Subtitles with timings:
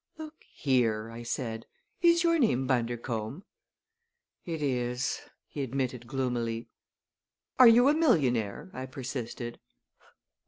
[0.17, 1.67] "Look here," I said,
[2.01, 3.43] "is your name Bundercombe?"
[4.47, 6.69] "It is," he admitted gloomily.
[7.59, 9.59] "Are you a millionaire?" I persisted.